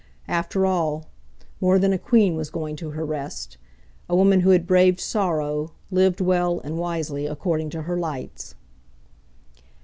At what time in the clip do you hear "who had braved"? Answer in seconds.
4.39-4.99